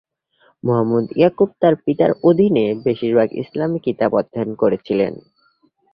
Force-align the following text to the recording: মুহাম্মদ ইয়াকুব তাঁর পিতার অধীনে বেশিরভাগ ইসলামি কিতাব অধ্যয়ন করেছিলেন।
মুহাম্মদ 0.63 1.05
ইয়াকুব 1.15 1.49
তাঁর 1.61 1.75
পিতার 1.83 2.11
অধীনে 2.23 2.65
বেশিরভাগ 2.85 3.27
ইসলামি 3.41 3.79
কিতাব 3.85 4.11
অধ্যয়ন 4.15 4.51
করেছিলেন। 4.55 5.13